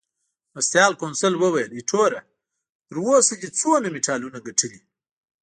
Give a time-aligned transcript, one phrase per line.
[0.53, 2.21] مرستیال کونسل وویل: ایټوره،
[2.87, 4.79] تر اوسه دې څومره مډالونه ګټلي؟